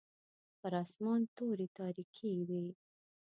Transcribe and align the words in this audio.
پر 0.59 0.73
اسمان 0.83 1.21
توري 1.35 1.67
تاریکې 1.77 2.31
وې. 2.47 2.63